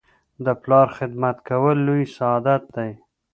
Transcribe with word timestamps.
د 0.45 0.47
پلار 0.63 0.87
خدمت 0.97 1.37
کول 1.49 1.77
لوی 1.87 2.05
سعادت 2.15 2.63
دی. 2.75 2.91